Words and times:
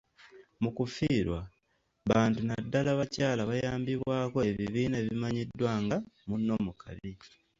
Mu 0.61 0.69
kufiirwa, 0.77 1.39
bantu 2.09 2.39
naddala 2.47 2.91
bakyala 2.99 3.41
bayambibwako 3.49 4.37
ebibiina 4.49 4.95
ebimanyiddwa 5.03 5.71
nga 5.83 5.97
“Munno 6.27 6.55
mu 6.65 6.73
kabi.” 6.81 7.11